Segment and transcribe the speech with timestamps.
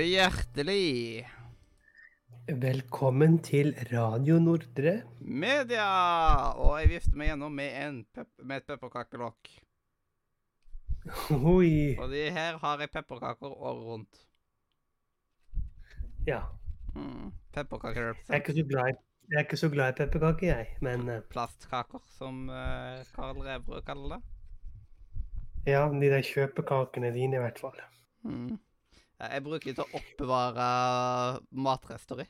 [0.00, 1.26] og hjertelig
[2.48, 5.02] Velkommen til Radio Nordre.
[5.20, 5.88] media!
[6.56, 9.50] Og jeg vifter meg gjennom med, en pep med et pepperkakelokk.
[11.36, 11.98] Oi.
[12.00, 14.22] Og de her har jeg pepperkaker året rundt.
[16.26, 16.40] Ja.
[16.94, 17.28] Mm.
[17.52, 18.96] Pepperkaker Jeg er ikke så glad i,
[19.28, 20.72] jeg er ikke så glad i pepperkaker, jeg.
[20.80, 24.22] Men eh, Plastkaker, som uh, Karl Revrød kaller det.
[25.66, 27.80] ja, de der kjøpekakene dine i hvert fall.
[28.24, 28.56] Mm.
[29.20, 30.66] Ja, Jeg bruker de til å oppbevare
[31.52, 32.26] matrester i.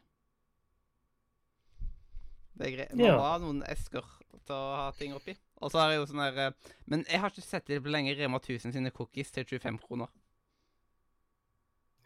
[2.59, 2.95] Det er greit.
[2.97, 3.17] Man Ja.
[3.17, 4.05] må ha noen esker
[4.45, 5.37] til å ha ting oppi.
[5.63, 7.89] Og så har jeg jo sånn der eh, Men jeg har ikke sett det på
[7.93, 8.17] lenge.
[8.19, 10.09] Rema 1000 sine cookies til 25 kroner.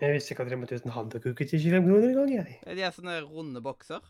[0.01, 2.61] Jeg visste ikke at Rema 1000 hadde cookies til 25 kroner engang, jeg.
[2.77, 4.03] De er sånne runde bokser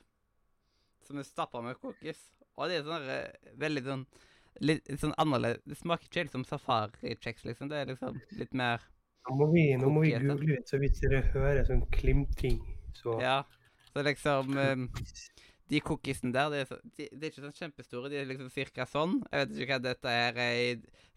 [1.05, 2.19] som er stappa med cookies.
[2.57, 4.07] Og de er sånn eh, veldig sånn
[4.63, 5.65] Litt sånn annerledes.
[5.67, 7.69] Det smaker ikke helt som safarikjeks, liksom.
[7.69, 8.79] Det er liksom litt mer
[9.25, 12.59] Nå må vi, nå må vi google litt, så hvis dere hører sånn klimting,
[12.97, 13.39] så Ja.
[13.95, 14.77] Så liksom eh,
[15.71, 18.11] De cookiesene der, de er, så, de, de er ikke sånn kjempestore.
[18.13, 19.23] De er liksom cirka sånn.
[19.33, 20.69] Jeg vet ikke hva dette her er i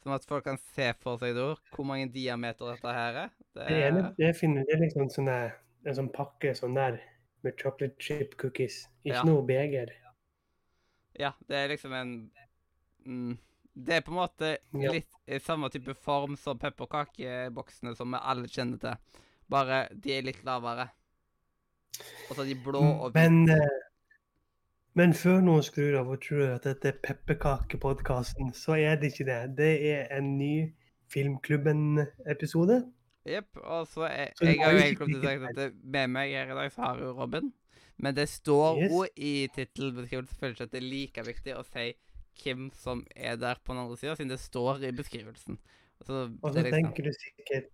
[0.03, 3.31] Sånn at folk kan se for seg da hvor mange diameter dette her er.
[3.57, 7.01] Det Det ene det finner det er liksom sånn der, en sånn pakke sånn der
[7.43, 8.85] med chocolate chip cookies.
[9.03, 9.23] Ikke Ja.
[9.27, 9.91] noe beger.
[11.19, 12.13] Ja, det er liksom en
[13.05, 13.37] mm,
[13.77, 18.49] Det er på en måte litt i samme type form som pepperkakeboksene som vi alle
[18.49, 19.21] kjenner til.
[19.51, 20.87] Bare de er litt lavere.
[22.29, 23.11] Og så er de blå og.
[23.13, 23.77] Men, eh,
[24.97, 29.27] men før noen skrur av og tror at dette er pepperkakepodkasten, så er det ikke
[29.29, 29.39] det.
[29.59, 30.73] Det er en ny
[31.07, 32.81] Filmklubben-episode.
[33.27, 33.57] Jepp.
[33.63, 36.57] Og så er, Så Jeg har jo egentlig sagt at det, med meg her i
[36.57, 37.53] dag så har jo Robin.
[37.97, 38.91] Men det står Yes.
[38.91, 41.93] jo i tittelbeskrivelsen selvfølgelig ikke at det er like viktig å si
[42.43, 45.57] hvem som er der på den andre sida, siden det står i beskrivelsen.
[46.05, 47.69] Så Og så liksom, tenker du sikkert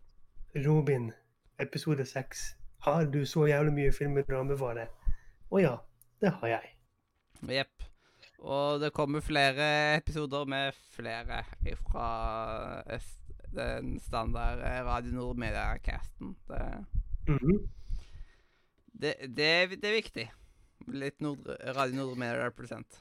[0.67, 1.11] Robin,
[1.59, 2.55] episode seks.
[2.83, 4.87] Har du så jævlig mye filmer å anbefale?
[5.51, 5.75] Å ja,
[6.21, 6.69] det har jeg.
[7.47, 7.83] Jepp.
[8.43, 11.43] Og det kommer flere episoder med flere
[11.83, 12.83] fra
[13.53, 16.35] den standard eh, Radio Nord Media-casten.
[16.49, 16.85] Det,
[17.27, 17.67] Mhm.
[18.93, 20.25] det, det, er- det er viktig.
[20.91, 21.45] Litt Nord,
[21.75, 22.99] Radio Nord Media represent.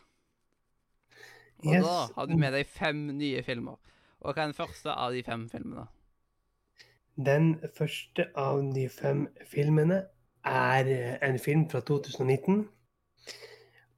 [1.64, 1.84] Og Yes.
[1.84, 3.76] da har du med deg fem nye filmer.
[4.20, 5.86] Og hva er den første av de fem filmene?
[7.16, 10.06] Den første av de fem filmene
[10.44, 12.68] er eh, en film fra 2019.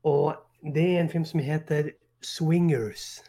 [0.05, 0.35] Og
[0.75, 1.91] det er en film som heter
[2.23, 3.23] Swingers.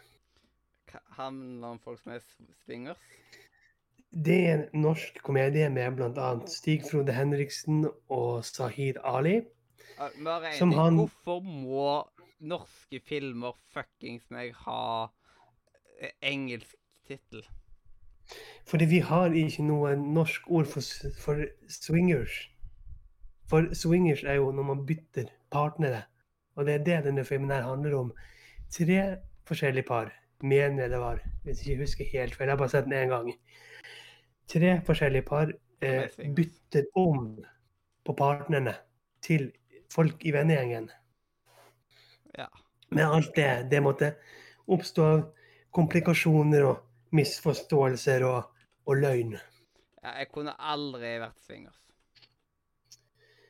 [1.15, 2.19] Handler om folk som er
[2.65, 2.97] swingers?
[4.25, 6.33] Det er en norsk komedie med bl.a.
[6.47, 9.41] Stig Frode Henriksen og Sahid Ali.
[10.57, 12.07] Som han- Hvorfor må
[12.45, 14.81] norske filmer fuckings meg ha
[15.99, 16.75] eh, engelsk
[17.07, 17.45] tittel?
[18.65, 22.37] Fordi vi har ikke noe norsk ord for, for swingers.
[23.49, 26.05] For swingers er jo når man bytter partnere.
[26.55, 28.13] Og det er det denne filmen her handler om.
[28.73, 29.01] Tre
[29.45, 30.09] forskjellige par,
[30.41, 32.47] mener jeg det var, hvis jeg ikke husker helt feil.
[32.47, 33.29] Jeg har bare sett den én gang.
[34.49, 35.51] Tre forskjellige par
[35.81, 37.35] eh, er bytter om
[38.05, 38.73] på partnerne
[39.21, 39.51] til
[39.93, 40.89] folk i vennegjengen.
[42.37, 42.47] Ja.
[42.91, 44.13] Med alt det det måtte
[44.71, 45.23] oppstå av
[45.75, 48.51] komplikasjoner og misforståelser og,
[48.85, 49.35] og løgn.
[50.03, 50.15] ja.
[50.19, 51.81] Jeg kunne aldri vært swingers.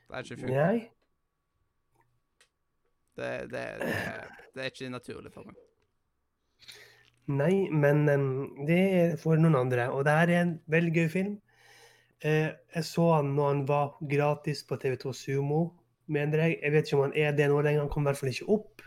[0.05, 0.55] Det er ikke funnet.
[0.55, 0.89] Nei.
[3.15, 3.95] Det, det, det,
[4.55, 5.59] det er ikke naturlig for meg.
[7.25, 8.27] Nei, men em,
[8.67, 9.89] det er for noen andre.
[9.95, 11.33] Og det her er en veldig gøy film.
[12.21, 15.61] Eh, jeg så han når han var gratis på TV2 Sumo,
[16.07, 16.59] mener jeg.
[16.61, 18.49] Jeg vet ikke om han er det nå lenger, han kom i hvert fall ikke
[18.55, 18.81] opp.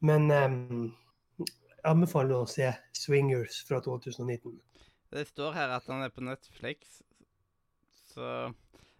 [0.00, 0.94] Men um,
[1.38, 4.60] jeg anbefaler å se 'Swingers' fra 2019.
[5.12, 7.02] Det står her at han er på Netflix,
[8.12, 8.52] så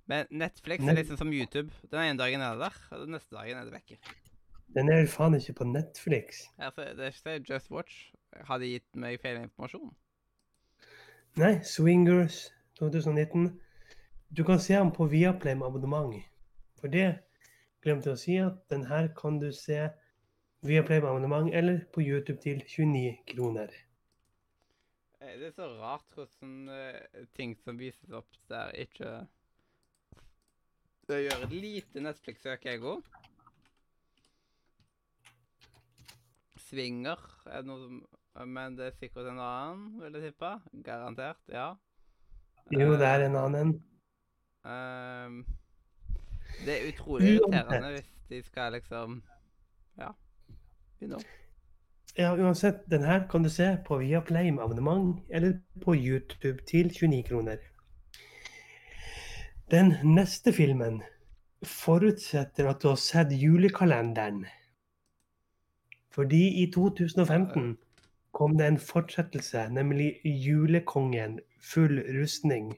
[0.08, 1.70] Men Netflix Net- er liksom som YouTube.
[1.90, 3.98] Den ene dagen er det der, og den neste dagen er det vekke.
[4.74, 6.46] Den er jo faen ikke på Netflix.
[6.58, 8.12] Altså, det det ikke Just Watch.
[8.44, 9.94] Har de gitt meg feil informasjon?
[11.36, 12.48] Nei, 'Swingers'
[12.78, 13.60] 2019.
[14.36, 16.24] Du kan se den på Viaplay med abonnement.
[16.80, 17.08] For det
[17.82, 19.88] glemte jeg å si, at den her kan du se
[20.66, 23.74] via Playboy-abonnement eller på YouTube til 29 kroner.
[25.20, 29.26] Eh, Det er så rart hvordan uh, ting som vises opp der, ikke
[31.08, 33.02] Det gjør et lite Netflix-søk, jeg òg.
[36.68, 40.50] Svinger er det noe som Men det er sikkert en annen, vil jeg tippe.
[40.84, 41.72] Garantert, ja.
[42.70, 43.72] Jo, det er en annen.
[44.68, 45.40] Ehm,
[46.66, 49.22] det er utrolig irriterende hvis de skal liksom
[49.98, 50.12] Ja.
[50.98, 51.24] Begynne opp.
[52.18, 56.90] Ja, uansett, den her kan du se på Viaplay med abonnement eller på YouTube til
[56.90, 57.56] 29 kroner.
[59.70, 61.02] Den neste filmen
[61.62, 64.46] forutsetter at du har sett julekalenderen.
[66.10, 67.76] Fordi i 2015
[68.32, 72.74] kom det en fortsettelse, nemlig Julekongen full rustning.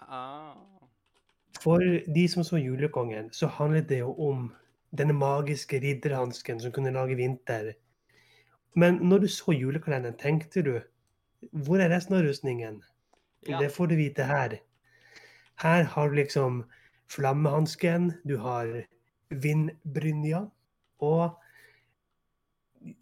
[0.00, 0.73] Ah.
[1.64, 1.80] For
[2.14, 4.50] de som så Julekongen, så handlet det jo om
[4.92, 7.72] denne magiske ridderhansken som kunne lage vinter.
[8.76, 10.74] Men når du så julekalenderen, tenkte du
[11.52, 12.82] hvor er resten av rustningen?
[13.48, 13.58] Ja.
[13.60, 14.58] Det får du vite her.
[15.62, 16.64] Her har du liksom
[17.08, 18.84] flammehansken, du har
[19.30, 20.46] vindbrynja,
[20.98, 21.40] og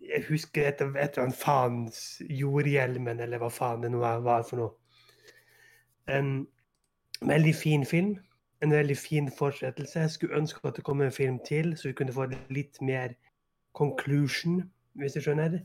[0.00, 4.74] jeg husker et, eller annet faens jordhjelmen, eller hva faen det nå var for noe.
[6.10, 6.34] En
[7.22, 8.16] veldig fin film.
[8.62, 10.04] En veldig fin fortsettelse.
[10.04, 13.16] Jeg skulle ønske at det kom en film til, så vi kunne få litt mer
[13.74, 14.62] conclusion,
[15.00, 15.58] hvis du skjønner.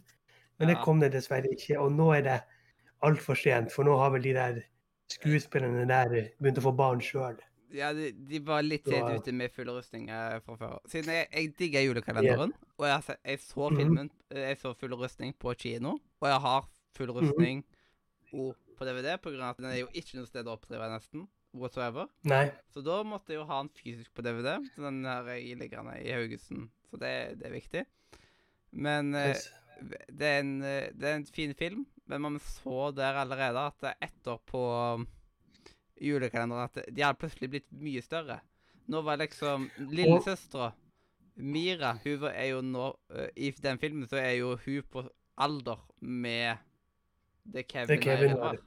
[0.57, 1.77] Men det kom det dessverre ikke.
[1.79, 2.39] Og nå er det
[3.05, 4.63] altfor sent, for nå har vel de der
[5.13, 7.37] skuespillerne der begynt å få barn sjøl.
[7.75, 10.77] Ja, de, de var litt sent ute med full rustning eh, fra før.
[10.87, 13.77] Siden jeg, jeg digger julekalenderen, og jeg, jeg så Mhm.
[13.81, 17.65] filmen eh, Jeg så full rustning på kino, og jeg har full rustning rustning
[18.33, 18.53] -hmm.
[18.77, 21.27] på DVD, på grunn av at den er jo ikke noe sted å oppdrive, nesten.
[21.61, 22.09] Whatsoever.
[22.29, 22.47] Nei.
[22.73, 24.57] Så da måtte jeg jo ha den fysisk på DVD.
[24.75, 26.69] Så den her jeg ligger den i Haugesund.
[26.89, 27.83] Så det, det er viktig.
[28.77, 29.47] Men eh, Yes.
[30.09, 33.87] det, er en, eh, det er en fin film, men man så der allerede at
[34.01, 34.63] etter på
[34.95, 35.07] um,
[36.01, 38.39] julekalenderen at de hadde plutselig blitt mye større.
[38.87, 40.71] Nå var liksom lillesøstera
[41.37, 45.03] Mira hun er jo nå eh, I den filmen så er jo hun på
[45.37, 46.63] alder med
[47.43, 48.57] det Kevin, Det Kevin er-.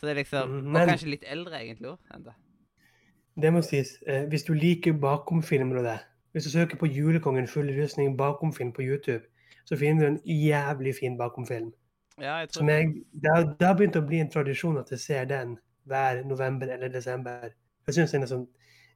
[0.00, 3.52] Så det er liksom Men, Og kanskje litt eldre, egentlig òg, det.
[3.52, 3.98] Må sies.
[4.06, 5.98] Eh, hvis du liker bakomfilmer og det
[6.32, 9.24] Hvis du søker på 'Julekongen full rustning bakomfilm' på YouTube,
[9.64, 11.72] så finner du en jævlig fin bakomfilm.
[12.20, 14.98] Ja, jeg tror jeg, det, har, det har begynt å bli en tradisjon at jeg
[14.98, 17.50] ser den hver november eller desember.
[17.86, 18.46] Jeg syns den er sånn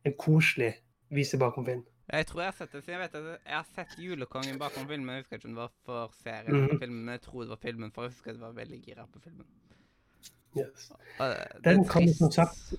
[0.05, 0.73] en koselig
[1.11, 1.83] vise bakomfilm.
[2.13, 2.85] Jeg tror jeg har sett det.
[2.85, 5.09] Så jeg vet at jeg har sett 'Julekongen' bakom filmen.
[5.15, 7.63] Jeg husker ikke om det var for serien mm filmen, men jeg tror det var
[7.63, 9.47] filmen, for jeg husker jeg var veldig gira på filmen.
[10.57, 10.91] Yes.
[11.65, 12.75] Den er du som sagt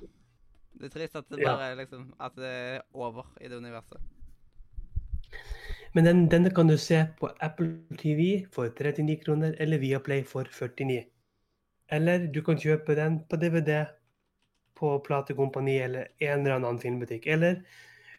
[0.75, 1.55] Det er trist at det Ja.
[1.55, 3.99] bare er liksom At det er over i det universet.
[5.95, 10.43] Men den, denne kan du se på Apple TV for 39 kroner, eller Viaplay for
[10.43, 11.05] 49.
[11.89, 13.85] Eller du kan kjøpe den på DVD
[14.75, 17.27] på platekompani eller en eller annen filmbutikk.
[17.27, 17.61] Eller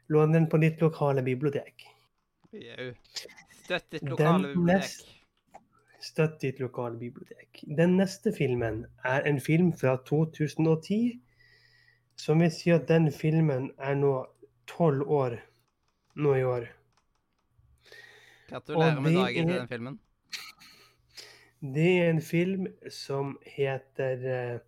[0.09, 1.85] låne den på ditt lokale bibliotek.
[2.53, 2.95] Jau.
[3.65, 5.16] Støtt ditt lokale bibliotek.
[6.07, 7.65] Støtt ditt lokale bibliotek.
[7.79, 11.19] Den neste filmen er en film fra 2010,
[12.17, 14.13] som vil si at den filmen er nå
[14.71, 15.39] tolv år
[16.15, 16.69] nå i år.
[18.49, 20.01] Gratulerer med dagen til den filmen.
[21.75, 24.59] Det er en film som heter eh,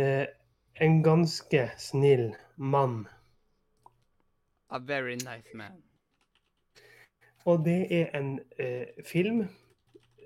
[0.00, 0.26] eh,
[0.80, 3.06] En ganske snill mann.
[4.70, 5.82] A very nice man.
[7.44, 9.44] Og det er en eh, film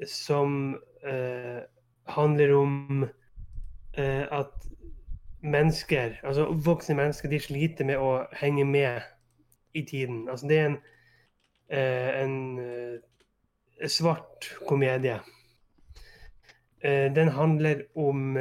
[0.06, 1.62] som eh,
[2.06, 3.08] handler om
[3.98, 4.68] eh, at
[5.40, 9.00] mennesker, altså voksne mennesker, de sliter med å henge med
[9.74, 10.26] i tiden.
[10.28, 10.78] Altså det er en,
[11.70, 15.20] eh, en eh, svart komedie.
[16.82, 18.34] Eh, den handler om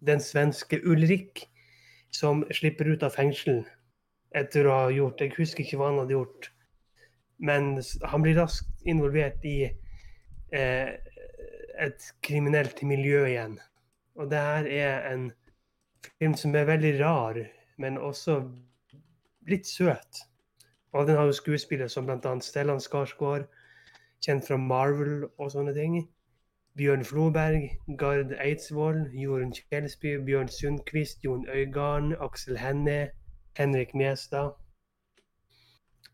[0.00, 1.48] den svenske Ulrik
[2.10, 3.64] som slipper ut av fengsel
[4.36, 6.50] etter å ha gjort Jeg husker ikke hva han hadde gjort.
[7.38, 7.78] Men
[8.10, 9.70] han blir raskt involvert i
[10.52, 10.94] eh,
[11.78, 13.58] et kriminelt miljø igjen.
[14.18, 15.30] Og det her er en
[16.18, 17.38] film som er veldig rar,
[17.78, 18.40] men også
[19.48, 20.24] litt søt.
[20.92, 22.34] Og den har jo skuespillere som bl.a.
[22.42, 23.46] Stellan Skarsgård,
[24.24, 26.00] kjent fra Marvel og sånne ting.
[26.78, 33.10] Bjørn Floberg, Gard Eidsvoll, Jorunn Kjelsby, Bjørn Sundquist, Jon Øygarden, Aksel Hennie,
[33.58, 34.52] Henrik Mjestad.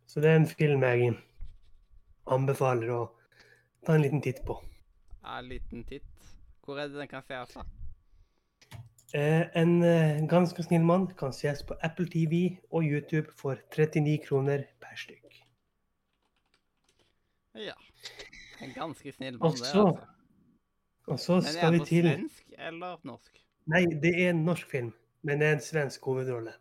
[0.06, 1.12] Så det er en film jeg
[2.26, 3.02] anbefaler å
[3.86, 4.58] ta en liten titt på.
[5.22, 6.34] Ja, en liten titt.
[6.64, 7.64] Hvor er det den kan sees, da?
[9.14, 14.18] Eh, en eh, ganske snill mann kan ses på Apple TV og YouTube for 39
[14.26, 15.38] kroner per stykk.
[17.54, 17.76] Ja.
[18.62, 20.06] En ganske snill mann, det, altså.
[21.06, 23.40] Og så Men er det vi på svensk eller norsk?
[23.66, 26.52] Nei, det er en norsk film, men det er en svensk hovedrolle.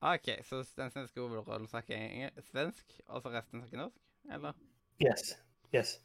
[0.00, 3.96] Ah, OK, så den svenske hovedrollen snakker svensk, og så resten snakker norsk?
[4.32, 4.52] Eller?
[5.04, 5.36] Yes.
[5.74, 5.98] yes.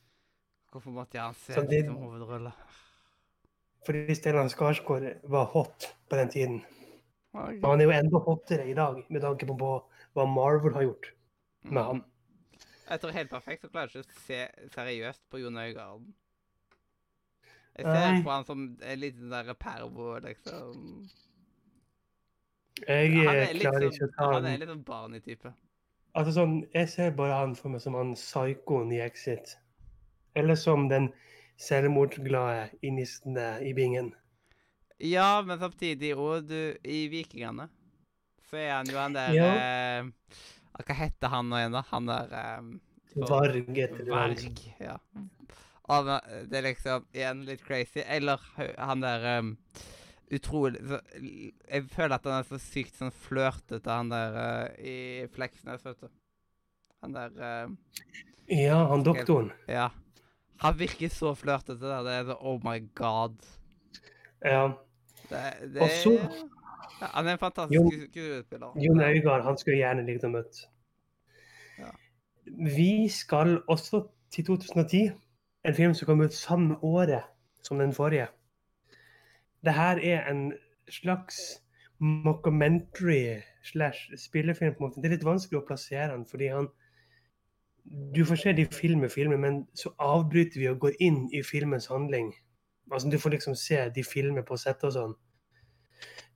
[0.76, 2.52] Hvorfor måtte jeg se det- som hovedrolle?
[3.86, 6.66] Fordi Stellan Skarsgård var hot på den tiden.
[7.34, 9.70] Og han er jo enda hottere i dag, med tanke på på
[10.16, 11.14] hva Marvel har gjort
[11.64, 12.04] med han.
[12.90, 16.14] Jeg tror helt perfekt så klarer jeg ikke å se seriøst på Jon Øigarden.
[17.78, 17.94] Jeg Nei.
[17.94, 21.10] ser på han som en liten der pervo, liksom.
[22.88, 25.54] Jeg klarer sånn, ikke å ta han han er litt sånn barnetype.
[26.16, 29.58] Altså sånn, Jeg ser bare han for meg som han psykoen i Exit.
[30.36, 31.10] Eller som den
[31.58, 34.14] selvmordsglade innistende i bingen.
[35.00, 37.70] Ja, men samtidig òg, du I Vikingene
[38.50, 39.48] så er han jo han der Ja.
[39.56, 40.06] eh,
[40.86, 41.82] Hva heter han nå igjen, da?
[41.92, 42.62] Han der eh,
[43.14, 44.36] for- Varg etter Varg.
[44.44, 44.98] Varg, ja.
[45.88, 46.08] Og
[46.50, 48.02] det er liksom igjen litt crazy.
[48.02, 48.42] Eller
[48.78, 49.52] han der um,
[50.34, 50.98] utrolig så,
[51.70, 56.02] Jeg føler at han er så sykt sånn flørtete, han der uh, i Fleksnes, vet
[56.02, 56.10] du.
[57.04, 57.76] Han der uh,
[58.50, 59.52] Ja, han doktoren.
[59.70, 59.92] Ja.
[60.62, 61.80] Han virker så flørtete.
[61.86, 63.36] der, Det er så Oh my god.
[64.46, 64.72] Ja.
[65.30, 66.20] Det, det Og så-
[67.02, 67.82] ja, Han er en fantastisk
[68.12, 68.74] skuespiller.
[68.78, 70.68] Jon Øigarд, han skulle gjerne likt å møte.
[71.80, 71.92] Ja.
[72.76, 75.12] Vi skal også til 2010.
[75.66, 77.24] En film som kom ut samme året
[77.64, 78.28] som den forrige.
[79.66, 80.54] Det her er en
[80.90, 81.36] slags
[82.00, 84.74] mockumentary slash spillefilm.
[84.76, 85.02] på en måte.
[85.02, 86.68] Det er litt vanskelig å plassere den, fordi han
[87.86, 91.88] Du får se de filmer filmer, men så avbryter vi og går inn i filmens
[91.92, 92.34] handling.
[92.92, 95.16] Altså Du får liksom se de filmer på settet og sånn.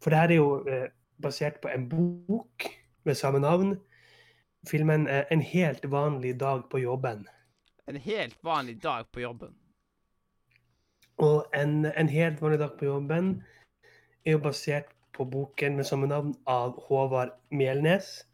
[0.01, 0.88] For det her er jo eh,
[1.22, 2.70] basert på en bok
[3.06, 3.77] med samme navn.
[4.68, 7.25] Filmen er 'En helt vanlig dag på jobben'.
[7.88, 9.56] En helt vanlig dag på jobben.
[11.18, 13.44] Og en, en helt vanlig dag på jobben
[14.25, 18.25] er jo basert på boken med samme navn av Håvard Melnes,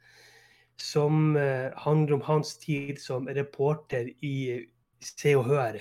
[0.82, 4.66] som eh, handler om hans tid som reporter i
[5.00, 5.80] Se og Hør.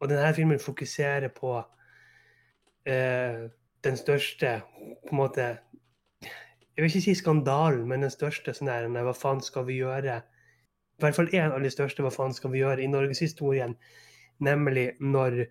[0.00, 1.58] Og denne filmen fokuserer på
[2.86, 3.46] eh,
[3.84, 4.60] den største
[5.06, 5.46] på en måte
[6.22, 10.20] Jeg vil ikke si skandalen, men den største sånn der, Hva faen skal vi gjøre?
[10.98, 13.74] I hvert fall en av de største Hva faen skal vi gjøre i norgeshistorien?
[14.38, 15.48] Nemlig når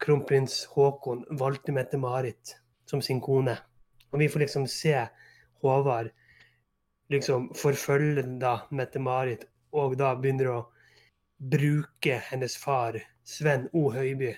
[0.00, 2.56] kronprins Haakon valgte Mette-Marit
[2.88, 3.58] som sin kone.
[4.12, 4.96] Og vi får liksom se
[5.62, 6.08] Håvard
[7.12, 10.60] liksom forfølger da Mette-Marit, og da begynner å
[11.52, 13.90] bruke hennes far, Sven O.
[13.94, 14.34] Høiby,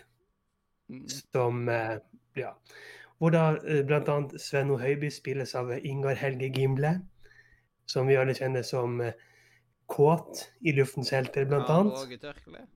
[0.91, 1.07] Mm.
[1.33, 1.99] som eh,
[2.37, 2.51] Ja.
[3.19, 3.83] Hvor da bl.a.
[3.89, 4.77] blant annet Sven O.
[4.77, 7.01] Høiby spilles av Ingar Helge Gimle,
[7.87, 9.13] som vi alle kjenner som eh,
[9.89, 12.69] Kåt i Luftens helter, blant Ja, annet.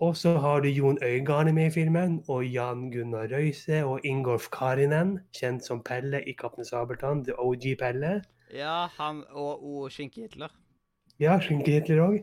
[0.00, 4.48] Og så har du Jon Øygarde med i filmen, og Jan Gunnar Røise og Ingolf
[4.50, 8.22] Karinen, kjent som Pelle i Kaptein Sabeltann, The OG Pelle.
[8.54, 10.48] Ja, han og og Skinke-Hitler.
[11.20, 12.22] Ja, Skinke-Hitler òg.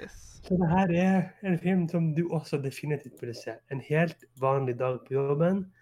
[0.00, 0.18] Yes.
[0.42, 3.54] Så det her er en film som du også definitivt burde se.
[3.70, 5.72] En helt vanlig dag på jobben.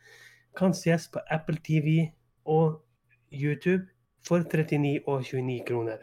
[0.57, 2.11] Kan ses på Apple TV
[2.45, 2.83] og
[3.33, 3.87] YouTube
[4.27, 5.97] for 39 og 29 kroner.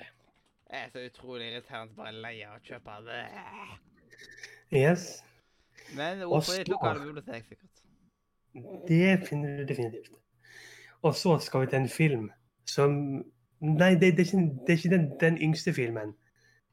[0.72, 3.26] Jeg er så utrolig irriterende bare lei av å kjøpe det.
[4.72, 5.24] Yes,
[5.96, 7.84] Men Og hvorfor i et så- lokale bibliotek, sikkert?
[8.88, 10.10] det finner du definitivt.
[11.02, 12.32] Og så skal vi til en film
[12.66, 13.24] som
[13.60, 16.14] Nei, det, det er ikke, det er ikke den, den yngste filmen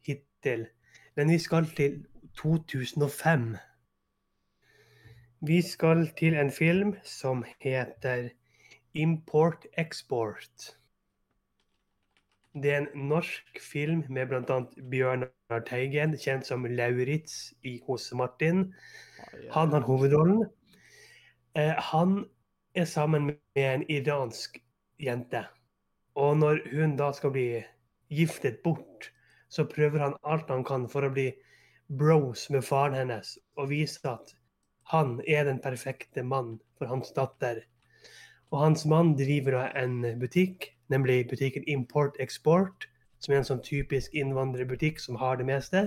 [0.07, 0.67] hittil.
[1.17, 2.05] Men vi skal til
[2.37, 3.57] 2005.
[5.41, 8.29] Vi skal til en film som heter
[8.95, 10.77] Import Export.
[12.55, 14.61] Det er en norsk film med bl.a.
[14.91, 18.75] Bjørnar Teigen, kjent som Lauritz i Hos Martin.
[19.51, 20.45] Han har hovedrollen.
[21.57, 22.25] Eh, han
[22.75, 24.59] er sammen med en iransk
[25.01, 25.45] jente.
[26.15, 27.49] Og når hun da skal bli
[28.13, 29.11] giftet bort,
[29.49, 31.31] så prøver han alt han kan for å bli
[31.89, 34.33] bros med faren hennes og vise at
[34.93, 37.63] han er den perfekte mann for hans datter.
[38.53, 44.15] Og hans mann driver en butikk, nemlig butikken Import Export, som er en sånn typisk
[44.15, 45.87] innvandrerbutikk som har det meste.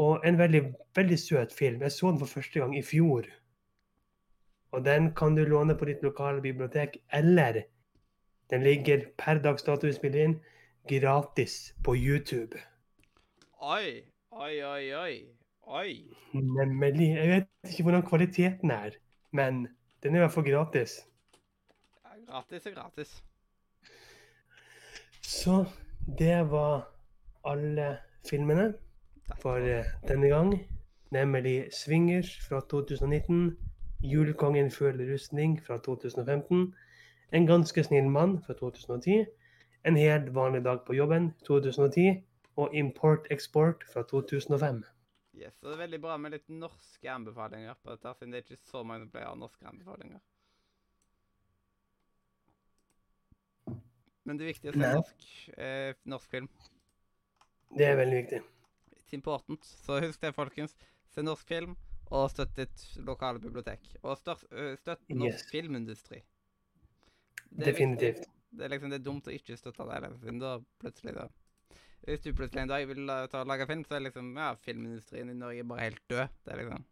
[0.00, 0.62] Og en veldig,
[0.96, 1.82] veldig søt film.
[1.84, 3.28] Jeg så den for første gang i fjor.
[4.72, 7.62] Og den kan du låne på ditt lokale bibliotek, eller
[8.50, 10.36] den ligger per dags dato vi spiller inn,
[10.88, 12.58] gratis på YouTube.
[13.60, 15.36] Oi, oi, oi, oi.
[15.66, 16.14] Oi.
[16.32, 17.08] Nemlig.
[17.16, 18.90] Jeg vet ikke hvordan kvaliteten er,
[19.32, 19.66] men
[20.02, 21.00] den er i hvert fall gratis.
[22.04, 23.22] Ja, gratis er gratis.
[25.22, 25.64] Så
[26.18, 26.92] det var
[27.44, 27.98] alle
[28.30, 28.74] filmene
[29.42, 30.54] for eh, denne gang.
[31.10, 33.58] Nemlig 'Swingers' fra 2019,
[34.02, 36.74] 'Julekongen føler rustning' fra 2015,
[37.32, 39.26] 'En ganske snill mann' fra 2010,
[39.84, 42.22] 'En helt vanlig dag på jobben' 2010
[42.56, 44.84] og 'Import Export' fra 2005.
[45.34, 48.42] Yes, og det er veldig bra med litt norske anbefalinger på dette, siden det er
[48.54, 50.20] ikke så mange som pleier å ha norske anbefalinger.
[54.24, 55.26] Men det er viktig å se norsk,
[55.58, 56.48] eh, norsk film.
[57.76, 58.40] Det er veldig viktig.
[58.96, 59.64] It's important.
[59.64, 60.74] Så husk det, folkens.
[61.14, 61.76] Se norsk film,
[62.10, 63.80] og støtt ditt lokale bibliotek.
[64.02, 64.44] Og støtt
[65.08, 65.50] norsk Yes.
[65.50, 66.22] filmindustri.
[67.50, 68.28] Det er Definitivt.
[68.56, 70.00] Det er liksom det er dumt å ikke støtte det.
[70.06, 71.26] Liksom, da plutselig da
[72.06, 75.32] Hvis du plutselig en dag vil ta og lage film, så er liksom ja, filmindustrien
[75.32, 76.36] i Norge bare helt død.
[76.44, 76.84] Det er liksom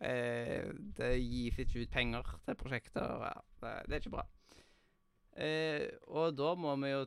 [0.00, 3.14] eh, Det gis ikke ut penger til prosjekter.
[3.28, 4.26] Ja, det, det er ikke bra.
[5.38, 7.04] Eh, og da må vi jo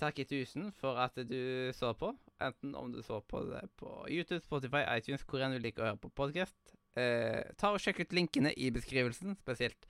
[0.00, 2.14] takke tusen for at du så på.
[2.42, 5.90] Enten om du så på det på YouTube, Spotify, iTunes, hvor enn du liker å
[5.90, 6.56] høre på podkast.
[6.96, 9.88] Eh, ta og Sjekk ut linkene i beskrivelsen, spesielt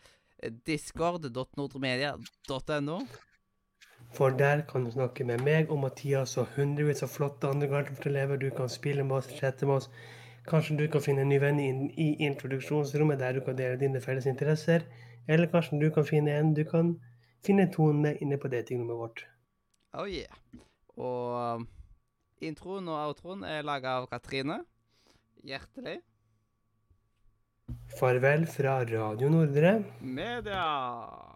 [0.66, 2.98] discord.nordremedia.no.
[4.14, 8.36] For der kan du snakke med meg og Mathias og hundrevis av flotte andre Gartnerelever.
[8.36, 9.90] Du kan spille med oss, chatte med oss.
[10.46, 14.26] Kanskje du kan finne en ny venn i introduksjonsrommet der du kan dele dine felles
[14.30, 14.80] interesser.
[15.28, 16.94] Eller kanskje du kan finne en du kan
[17.46, 19.26] finne tonen med inne på datingrommet vårt.
[19.96, 20.30] Oh yeah.
[20.96, 21.66] Og
[22.44, 24.62] introen og outroen er laga av Katrine.
[25.46, 25.98] Hjertelig.
[27.98, 29.82] Farvel fra Radio Nordre.
[30.00, 31.35] Media.